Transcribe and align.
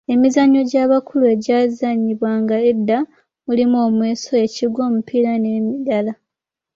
Emizannyo 0.13 0.59
egy’abakulu 0.63 1.23
egyazannyibwanga 1.33 2.55
edda 2.71 2.99
mulimu: 3.45 3.77
omweso, 3.87 4.31
ekigwo, 4.45 4.79
omupiira 4.89 5.31
n'emirala. 5.37 6.13